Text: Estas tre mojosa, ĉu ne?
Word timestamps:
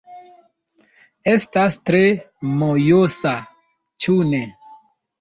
Estas 1.33 1.77
tre 1.91 2.01
mojosa, 2.65 3.37
ĉu 4.03 4.21
ne? 4.35 4.47